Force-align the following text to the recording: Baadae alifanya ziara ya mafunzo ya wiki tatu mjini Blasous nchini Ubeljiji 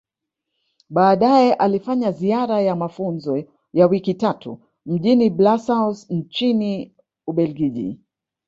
Baadae 0.89 1.53
alifanya 1.53 2.11
ziara 2.11 2.61
ya 2.61 2.75
mafunzo 2.75 3.43
ya 3.73 3.87
wiki 3.87 4.13
tatu 4.13 4.59
mjini 4.85 5.29
Blasous 5.29 6.09
nchini 6.09 6.95
Ubeljiji 7.27 7.99